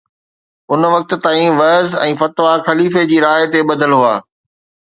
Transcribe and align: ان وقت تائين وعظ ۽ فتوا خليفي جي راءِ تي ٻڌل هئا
ان 0.75 0.83
وقت 0.93 1.11
تائين 1.25 1.51
وعظ 1.59 1.91
۽ 2.05 2.09
فتوا 2.23 2.53
خليفي 2.71 3.03
جي 3.13 3.17
راءِ 3.29 3.41
تي 3.57 3.61
ٻڌل 3.73 3.91
هئا 4.03 4.15